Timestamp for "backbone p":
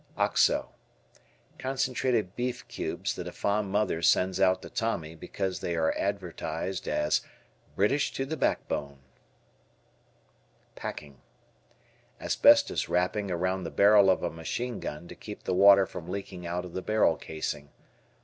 8.35-8.99